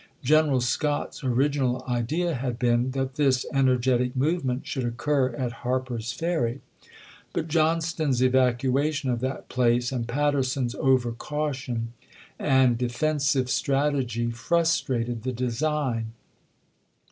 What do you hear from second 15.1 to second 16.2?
the design.